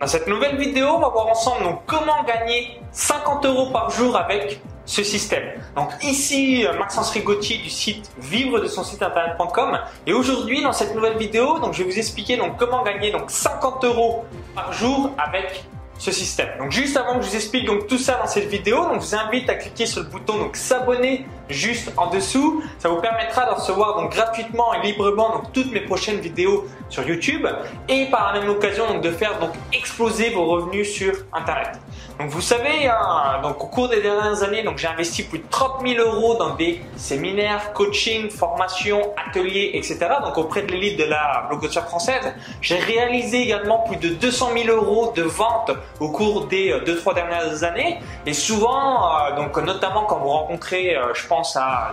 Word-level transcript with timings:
Dans 0.00 0.06
cette 0.06 0.28
nouvelle 0.28 0.56
vidéo, 0.56 0.90
on 0.90 1.00
va 1.00 1.08
voir 1.08 1.26
ensemble 1.26 1.64
donc, 1.64 1.80
comment 1.84 2.22
gagner 2.22 2.80
50 2.92 3.44
euros 3.46 3.72
par 3.72 3.90
jour 3.90 4.16
avec 4.16 4.60
ce 4.84 5.02
système. 5.02 5.42
Donc 5.74 5.90
ici 6.04 6.64
Maxence 6.78 7.10
Rigotti 7.10 7.58
du 7.58 7.68
site 7.68 8.08
vivre 8.16 8.60
de 8.60 8.68
son 8.68 8.84
site 8.84 9.02
internet.com 9.02 9.76
et 10.06 10.12
aujourd'hui 10.12 10.62
dans 10.62 10.72
cette 10.72 10.94
nouvelle 10.94 11.18
vidéo, 11.18 11.58
donc 11.58 11.74
je 11.74 11.82
vais 11.82 11.90
vous 11.90 11.98
expliquer 11.98 12.36
donc 12.36 12.56
comment 12.58 12.84
gagner 12.84 13.10
donc 13.10 13.28
50 13.28 13.84
euros 13.86 14.24
par 14.54 14.72
jour 14.72 15.10
avec 15.18 15.64
ce 15.98 16.12
système. 16.12 16.56
Donc 16.58 16.70
juste 16.70 16.96
avant 16.96 17.18
que 17.18 17.22
je 17.22 17.30
vous 17.30 17.36
explique 17.36 17.66
donc 17.66 17.88
tout 17.88 17.98
ça 17.98 18.20
dans 18.22 18.28
cette 18.28 18.48
vidéo, 18.48 18.84
donc 18.84 19.00
je 19.00 19.06
vous 19.06 19.14
invite 19.16 19.50
à 19.50 19.56
cliquer 19.56 19.86
sur 19.86 20.04
le 20.04 20.08
bouton 20.08 20.48
s'abonner 20.56 21.26
juste 21.48 21.92
en 21.96 22.10
dessous. 22.10 22.62
Ça 22.78 22.88
vous 22.88 23.00
permettra 23.00 23.46
de 23.46 23.54
recevoir 23.54 24.00
donc 24.00 24.12
gratuitement 24.12 24.74
et 24.74 24.86
librement 24.86 25.30
donc 25.30 25.52
toutes 25.52 25.72
mes 25.72 25.80
prochaines 25.80 26.20
vidéos 26.20 26.66
sur 26.88 27.06
YouTube 27.08 27.46
et 27.88 28.06
par 28.06 28.32
la 28.32 28.40
même 28.40 28.50
occasion 28.50 28.86
donc 28.88 29.02
de 29.02 29.10
faire 29.10 29.38
donc 29.38 29.50
exploser 29.72 30.30
vos 30.30 30.46
revenus 30.46 30.92
sur 30.92 31.14
internet. 31.32 31.78
Donc 32.18 32.30
vous 32.30 32.40
savez, 32.40 32.88
hein, 32.88 33.40
donc 33.44 33.62
au 33.62 33.68
cours 33.68 33.88
des 33.88 34.02
dernières 34.02 34.42
années, 34.42 34.64
donc 34.64 34.78
j'ai 34.78 34.88
investi 34.88 35.22
plus 35.22 35.38
de 35.38 35.44
30 35.48 35.86
000 35.86 36.04
euros 36.04 36.34
dans 36.34 36.56
des 36.56 36.80
séminaires, 36.96 37.72
coaching, 37.74 38.28
formations, 38.28 39.14
ateliers, 39.28 39.70
etc. 39.74 39.98
Donc 40.24 40.36
auprès 40.36 40.62
de 40.62 40.72
l'élite 40.72 40.98
de 40.98 41.04
la 41.04 41.46
blogosphère 41.48 41.86
française, 41.86 42.34
j'ai 42.60 42.78
réalisé 42.78 43.42
également 43.42 43.84
plus 43.86 43.98
de 43.98 44.08
200 44.08 44.48
000 44.64 44.76
euros 44.76 45.12
de 45.14 45.22
ventes 45.22 45.70
au 46.00 46.08
cours 46.10 46.46
des 46.46 46.72
2-3 46.72 47.10
euh, 47.10 47.14
dernières 47.14 47.62
années. 47.62 48.00
Et 48.26 48.32
souvent, 48.32 49.04
euh, 49.04 49.36
donc 49.36 49.56
notamment 49.58 50.02
quand 50.02 50.18
vous 50.18 50.30
rencontrez, 50.30 50.96
euh, 50.96 51.14
je 51.14 51.24
pense 51.24 51.54
à 51.54 51.92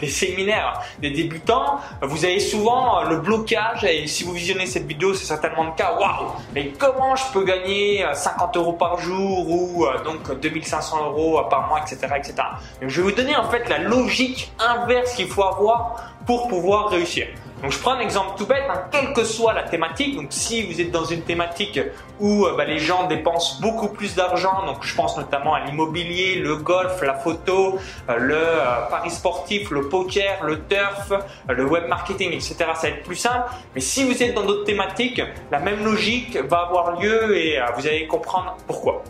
des 0.00 0.08
séminaires, 0.08 0.80
des 1.00 1.10
débutants, 1.10 1.80
vous 2.00 2.24
avez 2.24 2.40
souvent 2.40 3.02
le 3.02 3.18
blocage. 3.18 3.84
Et 3.84 4.06
si 4.06 4.24
vous 4.24 4.32
visionnez 4.32 4.64
cette 4.64 4.86
vidéo, 4.86 5.12
c'est 5.12 5.26
certainement 5.26 5.64
le 5.64 5.72
cas. 5.72 5.98
Waouh 6.00 6.30
Mais 6.54 6.72
comment 6.78 7.14
je 7.14 7.24
peux 7.34 7.44
gagner 7.44 8.06
50 8.14 8.56
euros 8.56 8.72
par 8.72 8.98
jour 8.98 9.49
ou 9.50 9.86
donc 10.04 10.40
2500 10.40 11.06
euros 11.06 11.40
par 11.50 11.68
mois, 11.68 11.80
etc., 11.80 12.14
etc. 12.16 12.34
Je 12.80 13.00
vais 13.00 13.10
vous 13.10 13.16
donner 13.16 13.36
en 13.36 13.50
fait 13.50 13.68
la 13.68 13.78
logique 13.78 14.52
inverse 14.58 15.14
qu'il 15.14 15.28
faut 15.28 15.44
avoir 15.44 16.14
pour 16.26 16.48
pouvoir 16.48 16.88
réussir. 16.90 17.26
Donc 17.62 17.72
je 17.72 17.78
prends 17.78 17.92
un 17.92 18.00
exemple 18.00 18.38
tout 18.38 18.46
bête, 18.46 18.64
hein, 18.70 18.84
quelle 18.90 19.12
que 19.12 19.22
soit 19.22 19.52
la 19.52 19.64
thématique. 19.64 20.16
Donc 20.16 20.28
si 20.30 20.62
vous 20.62 20.80
êtes 20.80 20.90
dans 20.90 21.04
une 21.04 21.22
thématique 21.22 21.78
où 22.18 22.46
euh, 22.46 22.56
bah, 22.56 22.64
les 22.64 22.78
gens 22.78 23.06
dépensent 23.06 23.60
beaucoup 23.60 23.88
plus 23.88 24.14
d'argent, 24.14 24.64
donc 24.64 24.78
je 24.82 24.94
pense 24.94 25.18
notamment 25.18 25.54
à 25.54 25.60
l'immobilier, 25.60 26.36
le 26.36 26.56
golf, 26.56 27.02
la 27.02 27.14
photo, 27.14 27.78
euh, 28.08 28.16
le 28.16 28.36
euh, 28.36 28.86
pari 28.88 29.10
sportif, 29.10 29.70
le 29.70 29.88
poker, 29.88 30.42
le 30.42 30.64
turf, 30.66 31.12
le 31.48 31.64
web 31.66 31.86
marketing, 31.86 32.32
etc. 32.32 32.54
Ça 32.74 32.82
va 32.82 32.88
être 32.88 33.02
plus 33.02 33.16
simple. 33.16 33.50
Mais 33.74 33.82
si 33.82 34.04
vous 34.04 34.22
êtes 34.22 34.34
dans 34.34 34.44
d'autres 34.44 34.64
thématiques, 34.64 35.20
la 35.50 35.58
même 35.58 35.84
logique 35.84 36.36
va 36.36 36.60
avoir 36.60 36.98
lieu 36.98 37.36
et 37.36 37.60
vous 37.76 37.86
allez 37.86 38.06
comprendre 38.06 38.56
pourquoi 38.66 39.02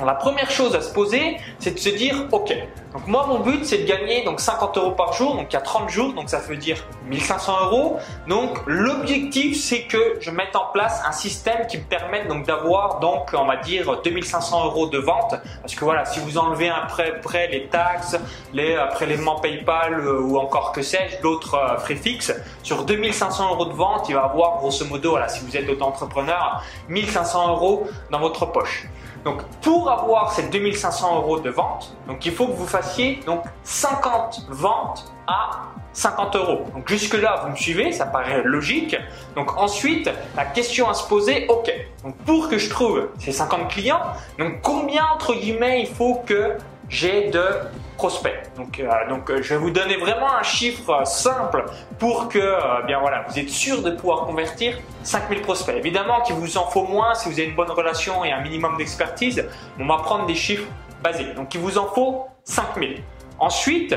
la 0.00 0.14
première 0.14 0.50
chose 0.50 0.74
à 0.74 0.80
se 0.80 0.92
poser, 0.92 1.36
c'est 1.58 1.74
de 1.74 1.78
se 1.78 1.90
dire, 1.90 2.26
ok, 2.32 2.54
donc 2.92 3.06
moi 3.06 3.26
mon 3.26 3.40
but 3.40 3.64
c'est 3.64 3.78
de 3.78 3.86
gagner 3.86 4.24
donc 4.24 4.40
50 4.40 4.76
euros 4.78 4.90
par 4.92 5.12
jour, 5.12 5.34
donc 5.34 5.46
il 5.50 5.54
y 5.54 5.56
a 5.56 5.60
30 5.60 5.88
jours, 5.90 6.12
donc 6.14 6.28
ça 6.30 6.38
veut 6.38 6.56
dire 6.56 6.76
1500 7.06 7.66
euros. 7.66 7.98
Donc 8.26 8.58
l'objectif 8.66 9.60
c'est 9.60 9.82
que 9.82 10.18
je 10.20 10.30
mette 10.30 10.56
en 10.56 10.66
place 10.72 11.02
un 11.06 11.12
système 11.12 11.66
qui 11.66 11.78
me 11.78 11.84
permette 11.84 12.28
donc 12.28 12.46
d'avoir 12.46 13.00
donc 13.00 13.30
on 13.34 13.44
va 13.44 13.56
dire 13.56 14.00
2500 14.02 14.66
euros 14.66 14.86
de 14.86 14.98
vente, 14.98 15.34
parce 15.60 15.74
que 15.74 15.84
voilà, 15.84 16.04
si 16.04 16.20
vous 16.20 16.38
enlevez 16.38 16.70
après, 16.70 17.10
après 17.16 17.48
les 17.48 17.66
taxes, 17.66 18.18
les 18.52 18.76
prélèvements 18.92 19.40
PayPal 19.40 19.94
euh, 20.00 20.20
ou 20.20 20.38
encore 20.38 20.72
que 20.72 20.82
sais-je, 20.82 21.20
d'autres 21.20 21.54
euh, 21.54 21.76
frais 21.78 21.96
fixes, 21.96 22.34
sur 22.62 22.84
2500 22.84 23.50
euros 23.52 23.66
de 23.66 23.74
vente, 23.74 24.08
il 24.08 24.14
va 24.14 24.24
avoir 24.24 24.58
grosso 24.58 24.84
modo, 24.86 25.10
voilà, 25.10 25.28
si 25.28 25.44
vous 25.44 25.56
êtes 25.56 25.68
auto-entrepreneur, 25.68 26.62
1500 26.88 27.50
euros 27.50 27.86
dans 28.10 28.20
votre 28.20 28.46
poche. 28.46 28.86
Donc 29.24 29.42
pour 29.60 29.90
avoir 29.90 30.32
ces 30.32 30.48
2500 30.48 31.16
euros 31.16 31.38
de 31.38 31.50
vente, 31.50 31.94
donc 32.08 32.24
il 32.26 32.32
faut 32.32 32.46
que 32.46 32.56
vous 32.56 32.66
fassiez 32.66 33.20
donc 33.24 33.44
50 33.62 34.46
ventes 34.48 35.12
à 35.26 35.62
50 35.92 36.36
euros. 36.36 36.64
Donc 36.74 36.88
jusque 36.88 37.14
là, 37.14 37.42
vous 37.44 37.50
me 37.50 37.56
suivez, 37.56 37.92
ça 37.92 38.06
paraît 38.06 38.42
logique. 38.42 38.96
Donc 39.36 39.56
ensuite, 39.58 40.10
la 40.36 40.44
question 40.44 40.88
à 40.88 40.94
se 40.94 41.06
poser, 41.06 41.46
ok, 41.48 41.72
donc 42.02 42.16
pour 42.18 42.48
que 42.48 42.58
je 42.58 42.68
trouve 42.68 43.08
ces 43.18 43.32
50 43.32 43.68
clients, 43.68 44.00
donc 44.38 44.60
combien 44.62 45.04
entre 45.14 45.34
guillemets 45.34 45.82
il 45.82 45.94
faut 45.94 46.22
que 46.26 46.56
j'ai 46.92 47.30
de 47.30 47.42
prospects. 47.96 48.50
Donc, 48.56 48.78
euh, 48.78 48.86
euh, 48.86 49.42
je 49.42 49.54
vais 49.54 49.60
vous 49.60 49.70
donner 49.70 49.96
vraiment 49.96 50.32
un 50.34 50.42
chiffre 50.42 51.04
simple 51.06 51.64
pour 51.98 52.28
que 52.28 52.38
euh, 52.38 52.82
bien 52.86 53.00
voilà, 53.00 53.24
vous 53.28 53.38
êtes 53.38 53.48
sûr 53.48 53.82
de 53.82 53.90
pouvoir 53.90 54.26
convertir 54.26 54.78
5000 55.02 55.40
prospects. 55.40 55.74
Évidemment 55.74 56.20
qu'il 56.20 56.36
vous 56.36 56.58
en 56.58 56.66
faut 56.66 56.84
moins 56.84 57.14
si 57.14 57.28
vous 57.28 57.34
avez 57.40 57.48
une 57.48 57.56
bonne 57.56 57.70
relation 57.70 58.24
et 58.24 58.30
un 58.30 58.42
minimum 58.42 58.76
d'expertise. 58.76 59.48
On 59.80 59.86
va 59.86 59.96
prendre 59.98 60.26
des 60.26 60.34
chiffres 60.34 60.68
basés. 61.02 61.32
Donc 61.34 61.54
il 61.54 61.60
vous 61.60 61.78
en 61.78 61.86
faut 61.86 62.26
5000. 62.44 63.02
Ensuite, 63.42 63.96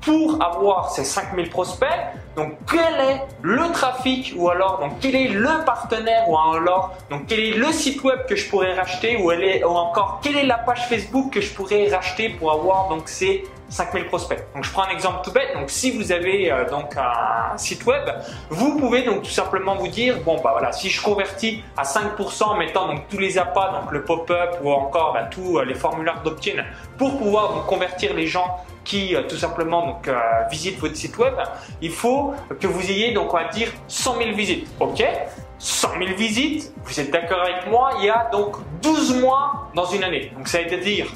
pour 0.00 0.42
avoir 0.42 0.90
ces 0.90 1.04
5000 1.04 1.48
prospects, 1.48 1.88
donc 2.34 2.54
quel 2.68 3.08
est 3.08 3.22
le 3.40 3.70
trafic 3.70 4.34
ou 4.36 4.50
alors 4.50 4.82
quel 5.00 5.14
est 5.14 5.28
le 5.28 5.64
partenaire 5.64 6.28
ou 6.28 6.36
alors 6.36 6.94
quel 7.28 7.38
est 7.38 7.56
le 7.56 7.70
site 7.70 8.02
web 8.02 8.18
que 8.28 8.34
je 8.34 8.50
pourrais 8.50 8.74
racheter 8.74 9.16
ou 9.16 9.30
encore 9.68 10.18
quelle 10.20 10.38
est 10.38 10.44
la 10.44 10.58
page 10.58 10.88
Facebook 10.88 11.32
que 11.32 11.40
je 11.40 11.54
pourrais 11.54 11.88
racheter 11.88 12.30
pour 12.30 12.50
avoir 12.50 12.88
donc 12.88 13.08
ces 13.08 13.44
5000 13.70 14.06
prospects. 14.06 14.44
Donc 14.54 14.64
je 14.64 14.70
prends 14.70 14.82
un 14.82 14.90
exemple 14.90 15.20
tout 15.24 15.32
bête. 15.32 15.54
Donc 15.54 15.70
si 15.70 15.96
vous 15.96 16.12
avez 16.12 16.52
euh, 16.52 16.68
donc 16.68 16.96
un 16.96 17.56
site 17.56 17.86
web, 17.86 18.02
vous 18.50 18.76
pouvez 18.76 19.02
donc 19.02 19.22
tout 19.22 19.30
simplement 19.30 19.76
vous 19.76 19.88
dire 19.88 20.18
bon 20.24 20.40
bah 20.42 20.50
voilà, 20.52 20.72
si 20.72 20.90
je 20.90 21.00
convertis 21.00 21.62
à 21.76 21.84
5% 21.84 22.42
en 22.42 22.56
mettant 22.56 22.88
donc 22.88 23.08
tous 23.08 23.18
les 23.18 23.38
appâts, 23.38 23.80
donc 23.80 23.92
le 23.92 24.04
pop-up 24.04 24.58
ou 24.62 24.72
encore 24.72 25.14
bah, 25.14 25.24
tous 25.30 25.58
euh, 25.58 25.64
les 25.64 25.74
formulaires 25.74 26.20
d'opt-in 26.22 26.64
pour 26.98 27.16
pouvoir 27.16 27.64
convertir 27.66 28.12
les 28.14 28.26
gens 28.26 28.58
qui 28.84 29.14
euh, 29.14 29.22
tout 29.22 29.36
simplement 29.36 29.86
donc 29.86 30.10
visitent 30.50 30.78
votre 30.78 30.96
site 30.96 31.16
web, 31.18 31.34
il 31.80 31.92
faut 31.92 32.34
que 32.58 32.66
vous 32.66 32.90
ayez 32.90 33.12
donc 33.12 33.32
on 33.32 33.36
va 33.36 33.44
dire 33.44 33.68
100 33.88 34.18
000 34.18 34.30
visites. 34.32 34.68
Ok 34.80 35.04
100 35.60 35.88
000 35.98 36.16
visites, 36.16 36.72
vous 36.84 37.00
êtes 37.00 37.10
d'accord 37.10 37.42
avec 37.42 37.66
moi, 37.70 37.90
il 37.98 38.06
y 38.06 38.08
a 38.08 38.30
donc 38.32 38.56
12 38.80 39.20
mois 39.20 39.68
dans 39.74 39.84
une 39.84 40.02
année. 40.02 40.32
Donc 40.34 40.48
ça 40.48 40.62
veut 40.62 40.78
dire 40.78 41.06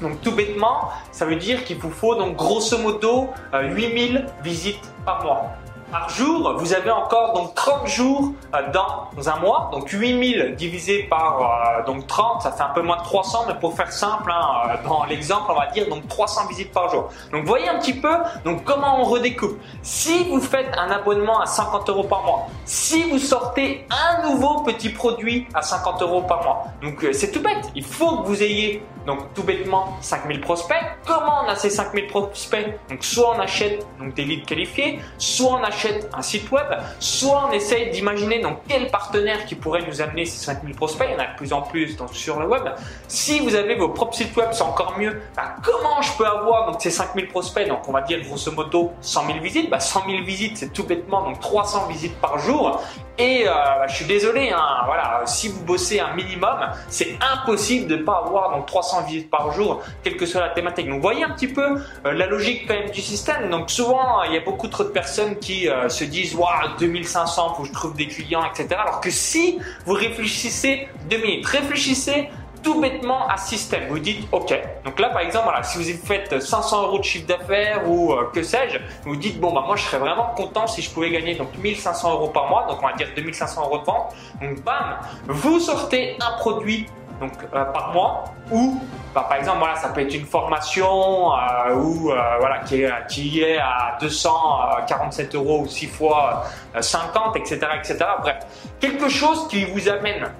donc 0.00 0.20
tout 0.20 0.32
bêtement, 0.32 0.90
ça 1.12 1.24
veut 1.24 1.36
dire 1.36 1.64
qu'il 1.64 1.78
vous 1.78 1.90
faut 1.90 2.14
donc 2.14 2.36
grosso 2.36 2.78
modo 2.78 3.28
8000 3.52 4.16
euh, 4.16 4.42
visites 4.42 4.92
par 5.04 5.24
mois 5.24 5.56
par 5.90 6.08
jour, 6.08 6.54
vous 6.58 6.74
avez 6.74 6.90
encore 6.90 7.34
donc 7.34 7.54
30 7.54 7.86
jours 7.86 8.32
euh, 8.54 8.58
dans 8.72 9.28
un 9.28 9.36
mois, 9.36 9.70
donc 9.72 9.88
8000 9.88 10.54
divisé 10.56 11.04
par 11.04 11.40
euh, 11.40 11.84
donc 11.84 12.06
30, 12.06 12.42
ça 12.42 12.52
fait 12.52 12.62
un 12.62 12.70
peu 12.70 12.82
moins 12.82 12.96
de 12.96 13.02
300, 13.02 13.44
mais 13.48 13.54
pour 13.54 13.74
faire 13.74 13.92
simple, 13.92 14.30
hein, 14.30 14.68
euh, 14.68 14.88
dans 14.88 15.04
l'exemple, 15.04 15.44
on 15.50 15.54
va 15.54 15.66
dire 15.68 15.88
donc 15.88 16.08
300 16.08 16.48
visites 16.48 16.72
par 16.72 16.90
jour. 16.90 17.08
Donc 17.30 17.44
voyez 17.44 17.68
un 17.68 17.78
petit 17.78 17.94
peu 17.94 18.14
donc 18.44 18.64
comment 18.64 19.00
on 19.00 19.04
redécoupe. 19.04 19.60
Si 19.82 20.28
vous 20.28 20.40
faites 20.40 20.76
un 20.76 20.90
abonnement 20.90 21.40
à 21.40 21.46
50 21.46 21.88
euros 21.90 22.04
par 22.04 22.24
mois, 22.24 22.48
si 22.64 23.08
vous 23.10 23.18
sortez 23.18 23.86
un 23.90 24.28
nouveau 24.28 24.62
petit 24.62 24.88
produit 24.88 25.46
à 25.54 25.62
50 25.62 26.02
euros 26.02 26.22
par 26.22 26.42
mois, 26.42 26.64
donc 26.82 27.06
c'est 27.12 27.30
tout 27.30 27.40
bête, 27.40 27.70
il 27.74 27.84
faut 27.84 28.18
que 28.18 28.26
vous 28.26 28.42
ayez 28.42 28.82
donc 29.06 29.32
tout 29.34 29.44
bêtement 29.44 29.96
5000 30.00 30.40
prospects. 30.40 30.82
Comment 31.06 31.44
on 31.44 31.48
a 31.48 31.54
ces 31.54 31.70
5000 31.70 32.08
prospects? 32.08 32.66
Donc 32.90 33.04
soit 33.04 33.36
on 33.36 33.38
achète 33.38 33.86
donc 34.00 34.14
des 34.14 34.24
leads 34.24 34.44
qualifiés, 34.44 34.98
soit 35.18 35.52
on 35.52 35.62
achète 35.62 35.75
un 36.12 36.22
site 36.22 36.50
web, 36.50 36.66
soit 36.98 37.48
on 37.48 37.52
essaye 37.52 37.90
d'imaginer 37.90 38.40
donc 38.40 38.58
quel 38.68 38.90
partenaire 38.90 39.44
qui 39.46 39.54
pourrait 39.54 39.84
nous 39.86 40.00
amener 40.00 40.24
ces 40.24 40.44
5000 40.44 40.74
prospects. 40.74 41.06
Il 41.10 41.14
y 41.14 41.16
en 41.16 41.24
a 41.24 41.32
de 41.32 41.36
plus 41.36 41.52
en 41.52 41.62
plus 41.62 41.96
donc, 41.96 42.10
sur 42.12 42.40
le 42.40 42.46
web. 42.46 42.62
Si 43.08 43.40
vous 43.40 43.54
avez 43.54 43.74
vos 43.74 43.88
propres 43.88 44.14
sites 44.14 44.34
web, 44.36 44.48
c'est 44.52 44.62
encore 44.62 44.98
mieux. 44.98 45.20
Bah, 45.36 45.56
comment 45.62 46.00
je 46.02 46.12
peux 46.16 46.26
avoir 46.26 46.70
donc 46.70 46.80
ces 46.80 46.90
5000 46.90 47.28
prospects? 47.28 47.68
Donc 47.68 47.88
on 47.88 47.92
va 47.92 48.02
dire 48.02 48.20
grosso 48.22 48.50
modo 48.52 48.92
100 49.00 49.26
000 49.26 49.38
visites. 49.40 49.70
Bah, 49.70 49.80
100 49.80 50.04
000 50.08 50.22
visites, 50.24 50.56
c'est 50.56 50.72
tout 50.72 50.84
bêtement 50.84 51.22
donc 51.22 51.40
300 51.40 51.86
visites 51.88 52.16
par 52.20 52.38
jour. 52.38 52.80
Et 53.18 53.44
euh, 53.46 53.50
bah, 53.50 53.86
je 53.88 53.96
suis 53.96 54.04
désolé, 54.04 54.50
hein, 54.50 54.82
voilà, 54.84 55.22
si 55.24 55.48
vous 55.48 55.64
bossez 55.64 56.00
un 56.00 56.14
minimum, 56.14 56.58
c'est 56.88 57.16
impossible 57.32 57.86
de 57.86 57.96
ne 57.96 58.02
pas 58.02 58.22
avoir 58.26 58.54
donc 58.54 58.66
300 58.66 59.04
visites 59.04 59.30
par 59.30 59.52
jour, 59.52 59.82
quelle 60.02 60.16
que 60.16 60.26
soit 60.26 60.42
la 60.42 60.50
thématique. 60.50 60.88
Donc, 60.88 61.00
voyez 61.00 61.24
un 61.24 61.30
petit 61.30 61.48
peu 61.48 61.78
euh, 62.06 62.12
la 62.12 62.26
logique 62.26 62.66
quand 62.68 62.74
même 62.74 62.90
du 62.90 63.00
système. 63.00 63.48
Donc, 63.48 63.70
souvent, 63.70 64.22
il 64.24 64.34
y 64.34 64.36
a 64.36 64.40
beaucoup 64.40 64.68
trop 64.68 64.84
de 64.84 64.90
personnes 64.90 65.36
qui 65.38 65.65
euh, 65.68 65.88
se 65.88 66.04
disent, 66.04 66.34
waouh, 66.34 66.76
2500, 66.78 67.54
faut 67.54 67.62
que 67.62 67.68
je 67.68 67.72
trouve 67.72 67.94
des 67.94 68.08
clients, 68.08 68.44
etc. 68.44 68.68
Alors 68.78 69.00
que 69.00 69.10
si 69.10 69.58
vous 69.84 69.94
réfléchissez 69.94 70.88
deux 71.08 71.18
minutes, 71.18 71.46
réfléchissez 71.46 72.30
tout 72.62 72.80
bêtement 72.80 73.28
à 73.28 73.36
système. 73.36 73.86
Vous 73.88 74.00
dites, 74.00 74.26
OK. 74.32 74.52
Donc 74.84 74.98
là, 74.98 75.10
par 75.10 75.20
exemple, 75.20 75.44
voilà, 75.44 75.62
si 75.62 75.78
vous 75.78 76.06
faites 76.06 76.42
500 76.42 76.82
euros 76.82 76.98
de 76.98 77.04
chiffre 77.04 77.26
d'affaires 77.26 77.88
ou 77.88 78.12
euh, 78.12 78.28
que 78.34 78.42
sais-je, 78.42 78.78
vous 79.04 79.14
dites, 79.14 79.38
bon, 79.38 79.52
bah, 79.52 79.62
moi, 79.64 79.76
je 79.76 79.84
serais 79.84 79.98
vraiment 79.98 80.32
content 80.34 80.66
si 80.66 80.82
je 80.82 80.90
pouvais 80.90 81.10
gagner 81.10 81.36
donc 81.36 81.56
1500 81.58 82.12
euros 82.12 82.28
par 82.28 82.48
mois. 82.48 82.66
Donc, 82.68 82.82
on 82.82 82.86
va 82.88 82.94
dire 82.94 83.08
2500 83.14 83.62
euros 83.62 83.78
de 83.78 83.84
vente. 83.84 84.14
Donc, 84.42 84.64
bam, 84.64 84.98
vous 85.28 85.60
sortez 85.60 86.16
un 86.20 86.32
produit 86.38 86.86
donc 87.20 87.32
euh, 87.54 87.64
par 87.64 87.92
mois 87.92 88.24
ou 88.50 88.80
bah, 89.14 89.26
par 89.28 89.38
exemple 89.38 89.58
voilà 89.58 89.76
ça 89.76 89.88
peut 89.88 90.02
être 90.02 90.14
une 90.14 90.26
formation 90.26 91.32
euh, 91.32 91.74
ou 91.74 92.10
voilà 92.38 92.58
qui 92.64 92.82
est, 92.82 92.90
qui 93.08 93.42
est 93.42 93.58
à 93.58 93.96
247 94.00 95.34
euros 95.34 95.60
ou 95.60 95.66
6 95.66 95.86
fois 95.86 96.44
50 96.78 97.36
etc 97.36 97.58
etc 97.78 97.96
bref 98.20 98.36
quelque 98.80 99.08
chose 99.08 99.48
qui 99.48 99.64
vous 99.64 99.88
amène 99.88 100.30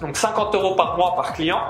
donc 0.00 0.16
50 0.16 0.54
euros 0.54 0.74
par 0.74 0.96
mois 0.96 1.14
par 1.14 1.32
client. 1.32 1.60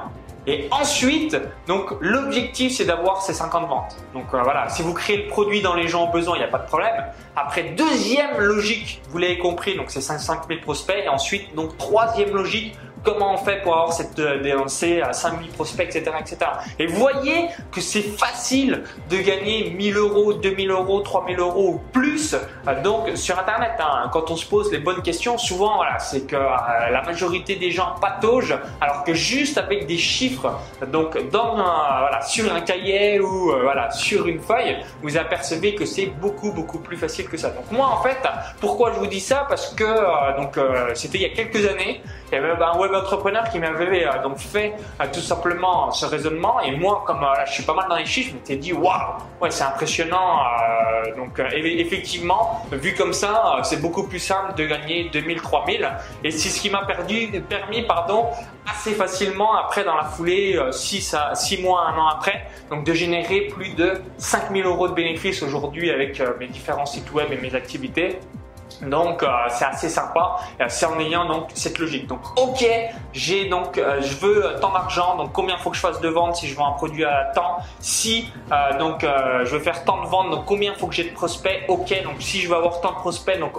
Et 0.45 0.67
ensuite, 0.73 1.37
donc 1.69 1.95
l'objectif 2.00 2.73
c'est 2.77 2.85
d'avoir 2.85 3.23
ces 3.23 3.33
50 3.33 3.69
ventes. 3.69 3.97
Donc 4.12 4.25
euh, 4.35 4.43
voilà, 4.43 4.69
si 4.69 4.83
vous 4.83 4.93
créez 4.93 5.25
le 5.25 5.29
produit 5.29 5.62
dans 5.62 5.75
les 5.75 5.87
gens 5.87 6.09
ont 6.09 6.11
besoin, 6.11 6.35
il 6.35 6.41
n'y 6.41 6.45
a 6.45 6.49
pas 6.49 6.59
de 6.59 6.67
problème. 6.67 7.05
Après, 7.37 7.62
deuxième 7.62 8.38
logique, 8.38 9.00
vous 9.11 9.19
l'avez 9.19 9.38
compris, 9.38 9.77
donc 9.77 9.91
c'est 9.91 10.00
55 10.00 10.49
000 10.49 10.61
prospects. 10.61 10.97
Et 11.05 11.09
ensuite, 11.09 11.55
donc 11.55 11.79
troisième 11.79 12.35
logique, 12.35 12.77
comment 13.04 13.34
on 13.34 13.37
fait 13.37 13.62
pour 13.62 13.75
avoir 13.75 13.93
cette 13.93 14.19
euh, 14.19 14.40
délancée 14.40 15.00
à 15.00 15.12
5000 15.12 15.50
prospects, 15.50 15.87
etc., 15.94 16.16
etc. 16.20 16.37
Et 16.78 16.87
voyez 16.87 17.49
que 17.70 17.81
c'est 17.81 18.02
facile 18.02 18.82
de 19.10 19.16
gagner 19.16 19.70
1000 19.70 19.96
euros, 19.96 20.32
2000 20.34 20.70
euros, 20.70 21.00
3000 21.00 21.38
euros 21.38 21.69
ou 21.75 21.78
plus. 21.93 22.34
Euh, 22.34 22.82
donc 22.82 23.10
sur 23.14 23.38
Internet, 23.38 23.72
hein, 23.81 24.08
quand 24.12 24.31
on 24.31 24.37
se 24.37 24.46
pose 24.46 24.70
les 24.72 24.78
bonnes 24.78 25.02
questions, 25.02 25.38
souvent 25.38 25.81
c'est 25.99 26.26
que 26.26 26.37
euh, 26.37 26.90
la 26.90 27.02
majorité 27.02 27.56
des 27.56 27.70
gens 27.70 27.94
pataugent, 28.00 28.58
alors 28.81 29.04
que 29.04 29.14
juste 29.14 29.58
avec 29.58 29.87
des 29.87 29.99
chiffres, 29.99 30.52
donc 30.88 31.31
dans 31.31 31.54
voilà, 31.54 32.20
sur 32.22 32.52
un 32.52 32.60
cahier 32.60 33.20
ou 33.20 33.52
voilà 33.62 33.90
sur 33.90 34.26
une 34.26 34.40
feuille, 34.40 34.78
vous 35.02 35.16
apercevez 35.16 35.75
que 35.75 35.84
c'est 35.84 36.06
beaucoup 36.06 36.52
beaucoup 36.52 36.78
plus 36.78 36.96
facile 36.96 37.28
que 37.28 37.37
ça. 37.37 37.50
Donc 37.50 37.70
moi 37.70 37.87
en 37.87 38.02
fait, 38.02 38.19
pourquoi 38.60 38.93
je 38.93 38.99
vous 38.99 39.06
dis 39.06 39.20
ça? 39.20 39.46
Parce 39.49 39.75
que 39.75 40.37
donc 40.37 40.58
c'était 40.94 41.19
il 41.19 41.22
y 41.22 41.26
a 41.26 41.31
quelques 41.31 41.66
années, 41.69 42.02
il 42.31 42.34
y 42.34 42.38
avait 42.38 42.62
un 42.62 42.78
web 42.78 42.92
entrepreneur 42.94 43.44
qui 43.50 43.59
m'avait 43.59 44.06
euh, 44.06 44.23
donc 44.23 44.39
fait 44.39 44.75
euh, 45.00 45.05
tout 45.12 45.21
simplement 45.21 45.91
ce 45.91 46.06
raisonnement 46.06 46.61
et 46.61 46.73
moi 46.77 47.05
comme 47.06 47.23
euh, 47.23 47.44
je 47.47 47.53
suis 47.53 47.62
pas 47.62 47.75
mal 47.75 47.89
dans 47.89 47.97
les 47.97 48.06
chiffres, 48.06 48.31
je 48.31 48.35
m'étais 48.35 48.56
dit 48.56 48.73
waouh, 48.73 48.93
ouais 49.41 49.50
c'est 49.50 49.65
impressionnant. 49.65 50.41
donc 51.17 51.41
effectivement, 51.55 52.65
vu 52.73 52.94
comme 52.94 53.12
ça, 53.12 53.59
c'est 53.62 53.81
beaucoup 53.81 54.06
plus 54.06 54.19
simple 54.19 54.55
de 54.56 54.65
gagner 54.67 55.11
2000, 55.12 55.41
3000 55.41 55.91
et 56.25 56.31
c'est 56.31 56.49
ce 56.49 56.61
qui 56.61 56.71
m'a 56.71 56.85
permis 56.85 57.83
pardon 57.83 58.27
assez 58.69 58.93
facilement 58.93 59.55
après 59.56 59.85
dans 59.85 59.97
la 59.97 60.05
foulée 60.05 60.59
6 60.71 61.15
à 61.15 61.35
6 61.35 61.62
mois, 61.62 61.87
un 61.88 61.99
an 61.99 62.09
après, 62.09 62.47
donc 62.71 62.85
de 62.85 62.93
générer 62.93 63.49
plus 63.53 63.75
de 63.75 64.00
5000 64.19 64.65
euros 64.65 64.88
de 64.88 64.95
bénéfices 64.95 65.43
aujourd'hui 65.43 65.91
avec 65.91 66.23
mes 66.38 66.47
différents 66.47 66.87
sites 66.87 67.12
web 67.12 67.29
et 67.33 67.37
mes 67.37 67.55
activités. 67.55 68.19
Donc 68.82 69.23
euh, 69.23 69.29
c'est 69.49 69.64
assez 69.64 69.88
sympa, 69.88 70.38
c'est 70.69 70.87
en 70.87 70.99
ayant 70.99 71.25
donc 71.26 71.50
cette 71.55 71.79
logique. 71.79 72.06
Donc 72.06 72.20
ok, 72.37 72.64
j'ai 73.12 73.49
donc 73.49 73.79
euh, 73.79 74.00
je 74.00 74.14
veux 74.17 74.56
tant 74.61 74.73
d'argent, 74.73 75.17
donc 75.17 75.32
combien 75.32 75.56
faut 75.56 75.70
que 75.70 75.76
je 75.76 75.81
fasse 75.81 76.00
de 76.00 76.08
ventes 76.08 76.37
si 76.37 76.49
je 76.49 76.56
vends 76.56 76.69
un 76.69 76.73
produit 76.73 77.05
à 77.05 77.31
temps? 77.34 77.58
Si 77.81 78.29
euh, 78.50 78.79
donc 78.79 79.02
je 79.02 79.50
veux 79.50 79.61
faire 79.61 79.84
tant 79.84 80.02
de 80.02 80.08
ventes, 80.08 80.31
donc 80.31 80.44
combien 80.46 80.75
faut 80.75 80.87
que 80.87 80.94
j'ai 80.94 81.05
de 81.05 81.14
prospects? 81.14 81.64
Ok, 81.69 82.02
donc 82.02 82.17
si 82.20 82.40
je 82.40 82.49
veux 82.49 82.56
avoir 82.56 82.81
tant 82.81 82.93
de 82.93 82.96
prospects, 82.96 83.38
donc 83.38 83.52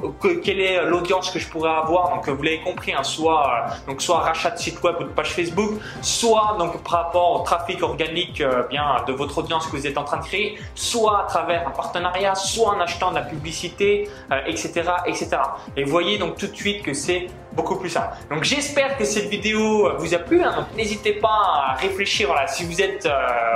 quelle 0.43 0.59
est 0.59 0.85
l'audience 0.85 1.29
que 1.29 1.39
je 1.39 1.47
pourrais 1.47 1.71
avoir? 1.71 2.09
Donc 2.09 2.27
vous 2.27 2.43
l'avez 2.43 2.61
compris, 2.61 2.93
hein, 2.93 3.03
soit 3.03 3.65
donc 3.87 4.01
soit 4.01 4.19
rachat 4.19 4.51
de 4.51 4.59
site 4.59 4.81
web 4.83 4.95
ou 4.99 5.03
de 5.03 5.09
page 5.09 5.31
Facebook, 5.31 5.71
soit 6.01 6.55
donc 6.59 6.81
par 6.83 7.03
rapport 7.03 7.39
au 7.39 7.43
trafic 7.43 7.81
organique 7.81 8.43
bien 8.69 8.97
de 9.07 9.13
votre 9.13 9.37
audience 9.37 9.67
que 9.67 9.77
vous 9.77 9.87
êtes 9.87 9.97
en 9.97 10.03
train 10.03 10.17
de 10.17 10.25
créer, 10.25 10.59
soit 10.75 11.21
à 11.21 11.23
travers 11.23 11.67
un 11.67 11.71
partenariat, 11.71 12.35
soit 12.35 12.69
en 12.69 12.79
achetant 12.79 13.11
de 13.11 13.15
la 13.15 13.21
publicité, 13.21 14.09
etc 14.47 14.63
etc. 14.63 14.91
Et 15.77 15.83
voyez 15.83 16.18
donc 16.18 16.38
tout 16.38 16.48
de 16.48 16.56
suite 16.56 16.83
que 16.83 16.94
c'est 16.94 17.27
beaucoup 17.54 17.75
plus 17.75 17.89
simple. 17.89 18.10
Donc 18.30 18.44
j'espère 18.44 18.98
que 18.98 19.06
cette 19.06 19.30
vidéo 19.30 19.89
vous 19.98 20.13
a 20.13 20.18
plu. 20.18 20.42
Hein. 20.44 20.54
donc 20.56 20.65
n'hésitez 20.75 21.13
pas 21.13 21.69
à 21.69 21.74
réfléchir. 21.80 22.30
Si 22.48 22.65
vous 22.65 22.81
êtes 22.81 23.06
euh, 23.06 23.12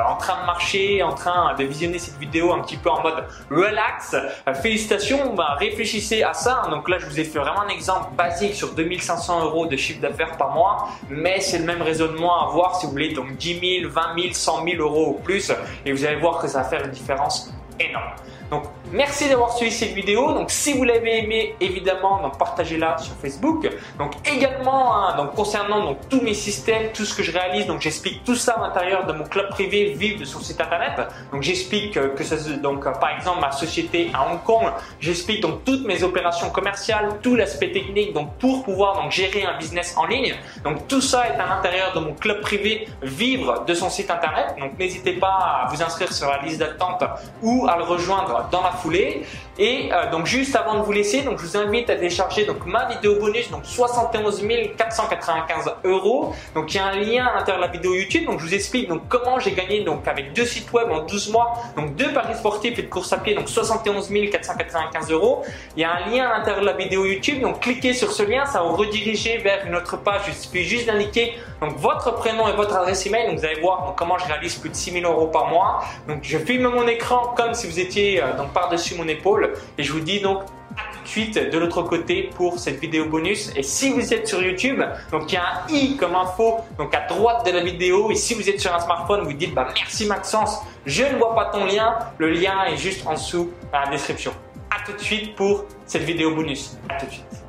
en 0.07 0.15
train 0.15 0.41
de 0.41 0.45
marcher, 0.45 1.01
en 1.03 1.13
train 1.13 1.55
de 1.55 1.63
visionner 1.63 1.99
cette 1.99 2.17
vidéo 2.17 2.53
un 2.53 2.61
petit 2.61 2.77
peu 2.77 2.89
en 2.89 3.01
mode 3.01 3.25
relax, 3.49 4.13
euh, 4.13 4.53
félicitations. 4.53 5.33
Bah, 5.33 5.55
réfléchissez 5.59 6.23
à 6.23 6.33
ça. 6.33 6.63
Donc 6.69 6.89
là, 6.89 6.97
je 6.99 7.05
vous 7.05 7.19
ai 7.19 7.23
fait 7.23 7.39
vraiment 7.39 7.61
un 7.61 7.69
exemple 7.69 8.13
basique 8.15 8.53
sur 8.53 8.73
2500 8.73 9.45
euros 9.45 9.65
de 9.65 9.75
chiffre 9.75 10.01
d'affaires 10.01 10.37
par 10.37 10.51
mois, 10.51 10.89
mais 11.09 11.39
c'est 11.41 11.59
le 11.59 11.65
même 11.65 11.81
raisonnement 11.81 12.47
à 12.47 12.51
voir 12.51 12.79
si 12.79 12.85
vous 12.85 12.91
voulez 12.91 13.13
donc 13.13 13.35
10 13.35 13.81
000, 13.81 13.91
20 13.91 14.01
000, 14.21 14.33
100 14.33 14.63
000 14.63 14.81
euros 14.81 15.15
ou 15.17 15.23
plus, 15.23 15.51
et 15.85 15.91
vous 15.91 16.05
allez 16.05 16.17
voir 16.17 16.39
que 16.39 16.47
ça 16.47 16.59
va 16.59 16.63
faire 16.65 16.85
une 16.85 16.91
différence 16.91 17.53
énorme. 17.79 18.11
Donc 18.49 18.63
merci 18.91 19.29
d'avoir 19.29 19.55
suivi 19.55 19.71
cette 19.71 19.93
vidéo. 19.93 20.33
Donc 20.33 20.51
si 20.51 20.73
vous 20.73 20.83
l'avez 20.83 21.23
aimé, 21.23 21.55
évidemment, 21.59 22.29
partagez-la 22.37 22.97
sur 22.97 23.13
Facebook. 23.15 23.69
Donc 23.97 24.13
également, 24.25 24.95
hein, 24.95 25.17
donc 25.17 25.33
concernant 25.35 25.83
donc 25.83 25.97
tous 26.09 26.21
mes 26.21 26.33
systèmes, 26.33 26.91
tout 26.93 27.05
ce 27.05 27.15
que 27.15 27.23
je 27.23 27.31
réalise, 27.31 27.65
donc 27.67 27.81
j'explique 27.81 28.23
tout 28.23 28.35
ça 28.35 28.53
à 28.53 28.67
l'intérieur 28.67 29.05
de 29.05 29.13
mon 29.13 29.25
club 29.25 29.49
privé 29.49 29.95
Vive 29.97 30.19
de 30.19 30.25
son 30.25 30.39
site 30.39 30.59
internet. 30.61 30.99
Donc 31.31 31.43
j'explique 31.43 31.97
euh, 31.97 32.09
que 32.09 32.23
ça 32.23 32.35
donc 32.61 32.85
euh, 32.85 32.91
par 32.91 33.15
exemple 33.15 33.41
ma 33.41 33.51
société 33.51 34.11
à 34.13 34.31
Hong 34.31 34.43
Kong, 34.43 34.71
j'explique 34.99 35.41
donc 35.41 35.63
toutes 35.65 35.85
mes 35.85 36.03
opérations 36.03 36.49
commerciales, 36.49 37.09
tout 37.21 37.35
l'aspect 37.35 37.71
technique 37.71 38.13
donc 38.13 38.35
pour 38.37 38.63
pouvoir 38.63 39.01
donc 39.01 39.11
gérer 39.11 39.43
un 39.43 39.57
business 39.57 39.95
en 39.97 40.05
ligne. 40.05 40.35
Donc 40.63 40.87
tout 40.87 41.01
ça 41.01 41.27
est 41.27 41.39
à 41.39 41.47
l'intérieur 41.47 41.93
de 41.93 41.99
mon 41.99 42.13
club 42.13 42.41
privé 42.41 42.87
Vivre 43.01 43.65
de 43.65 43.73
son 43.73 43.89
site 43.89 44.11
internet. 44.11 44.55
Donc 44.59 44.77
n'hésitez 44.77 45.13
pas 45.13 45.63
à 45.63 45.67
vous 45.71 45.81
inscrire 45.81 46.11
sur 46.11 46.29
la 46.29 46.41
liste 46.41 46.59
d'attente 46.59 47.03
ou 47.41 47.67
à 47.67 47.77
le 47.77 47.83
rejoindre 47.83 48.47
dans 48.51 48.61
la 48.61 48.71
foulée. 48.77 49.23
Et 49.59 49.89
euh, 49.91 50.11
donc 50.11 50.25
juste 50.27 50.55
avant 50.55 50.75
de 50.75 50.83
vous 50.83 50.91
laisser, 50.91 51.23
donc 51.23 51.39
je 51.39 51.45
vous 51.45 51.57
invite 51.57 51.89
à 51.89 51.95
télécharger 51.95 52.45
donc 52.45 52.65
ma 52.65 52.85
vidéo 52.85 53.15
bonus, 53.15 53.49
donc 53.49 53.65
71 53.65 54.43
495 54.77 55.73
euros. 55.83 56.33
Donc 56.53 56.73
il 56.73 56.77
y 56.77 56.79
a 56.79 56.85
un 56.85 56.95
lien 56.95 57.25
à 57.25 57.39
l'intérieur 57.39 57.61
de 57.61 57.65
la 57.65 57.71
vidéo 57.71 57.95
YouTube. 57.95 58.25
Donc 58.25 58.39
je 58.39 58.45
vous 58.45 58.53
explique 58.53 58.87
donc 58.87 59.07
comment 59.09 59.39
j'ai 59.39 59.51
gagné 59.51 59.83
donc 59.83 60.07
avec 60.07 60.33
deux 60.33 60.45
sites 60.45 60.71
web 60.73 60.89
en 60.91 61.03
12 61.03 61.31
mois, 61.31 61.57
donc 61.75 61.95
deux 61.95 62.13
paris 62.13 62.35
sportifs 62.35 62.77
et 62.77 62.83
de 62.83 62.87
course 62.87 63.11
à 63.13 63.17
pied, 63.17 63.33
donc 63.33 63.49
71 63.49 64.09
495 64.31 65.11
euros. 65.11 65.43
Il 65.75 65.81
y 65.81 65.85
a 65.85 65.91
un 65.91 66.09
lien 66.09 66.27
à 66.27 66.37
l'intérieur 66.37 66.61
de 66.61 66.67
la 66.67 66.73
vidéo 66.73 67.05
YouTube. 67.05 67.41
Donc 67.41 67.61
cliquez 67.61 67.93
sur 67.93 68.11
ce 68.11 68.23
lien, 68.23 68.45
ça 68.45 68.61
va 68.61 68.69
vous 68.69 68.75
rediriger 68.75 69.37
vers 69.39 69.65
une 69.65 69.75
autre 69.75 69.97
page. 69.97 70.21
Il 70.27 70.33
suffit 70.35 70.63
juste 70.63 70.85
d'indiquer 70.85 71.33
donc 71.61 71.77
votre 71.77 72.13
prénom 72.15 72.47
et 72.47 72.53
votre 72.53 72.75
adresse 72.75 73.05
email. 73.07 73.27
Donc 73.27 73.39
vous 73.39 73.45
allez 73.45 73.59
voir 73.59 73.85
donc, 73.87 73.95
comment 73.95 74.17
je 74.19 74.25
réalise 74.25 74.55
plus 74.55 74.69
de 74.69 74.75
6000 74.75 75.03
euros 75.05 75.27
par 75.27 75.47
mois. 75.47 75.83
Donc 76.07 76.19
je 76.21 76.37
filme 76.37 76.67
mon 76.67 76.87
écran 76.87 77.33
comme 77.35 77.53
si 77.53 77.67
vous 77.67 77.79
étiez 77.79 78.21
euh, 78.21 78.33
donc 78.37 78.53
par-dessus 78.53 78.95
mon 78.95 79.07
épaule 79.07 79.46
et 79.77 79.83
je 79.83 79.91
vous 79.91 79.99
dis 79.99 80.19
donc 80.19 80.43
à 80.75 80.93
tout 80.93 81.03
de 81.03 81.07
suite 81.07 81.37
de 81.37 81.57
l'autre 81.57 81.81
côté 81.81 82.29
pour 82.35 82.59
cette 82.59 82.79
vidéo 82.79 83.05
bonus. 83.05 83.51
Et 83.55 83.63
si 83.63 83.91
vous 83.91 84.13
êtes 84.13 84.27
sur 84.27 84.41
YouTube, 84.41 84.81
donc 85.11 85.31
il 85.31 85.35
y 85.35 85.37
a 85.37 85.63
un 85.67 85.73
i 85.73 85.97
comme 85.97 86.15
info 86.15 86.57
donc 86.77 86.93
à 86.93 87.07
droite 87.07 87.45
de 87.45 87.51
la 87.51 87.63
vidéo. 87.63 88.11
Et 88.11 88.15
si 88.15 88.33
vous 88.33 88.47
êtes 88.49 88.59
sur 88.59 88.73
un 88.73 88.79
smartphone, 88.79 89.23
vous 89.23 89.33
dites 89.33 89.53
bah 89.53 89.67
merci 89.73 90.05
Maxence, 90.05 90.61
je 90.85 91.03
ne 91.03 91.17
vois 91.17 91.35
pas 91.35 91.45
ton 91.45 91.65
lien. 91.65 91.97
Le 92.17 92.29
lien 92.29 92.65
est 92.65 92.77
juste 92.77 93.05
en 93.07 93.13
dessous 93.13 93.51
dans 93.71 93.79
la 93.79 93.89
description. 93.89 94.31
À 94.69 94.85
tout 94.85 94.93
de 94.93 95.01
suite 95.01 95.35
pour 95.35 95.65
cette 95.85 96.03
vidéo 96.03 96.35
bonus. 96.35 96.77
À 96.89 96.99
tout 96.99 97.05
de 97.05 97.11
suite. 97.11 97.46